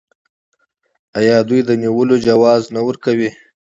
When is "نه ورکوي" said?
2.75-3.29